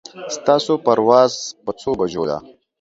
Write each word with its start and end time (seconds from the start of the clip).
ستاسو 0.35 0.73
پرواز 0.85 1.31
په 1.63 1.71
څو 1.81 1.89
بجو 1.99 2.23
ده 2.29 2.37